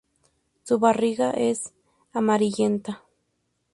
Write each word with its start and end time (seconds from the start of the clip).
Su 0.63 0.79
barriga 0.79 1.29
es 1.29 1.73
amarillenta. 2.11 3.03